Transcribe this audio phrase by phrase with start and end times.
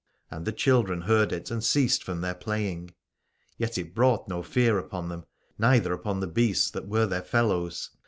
[0.31, 2.95] And the children heard it and ceased from their playing:
[3.59, 5.25] yet it brought no fear upon them,
[5.59, 7.91] neither upon the beasts that were their fellows.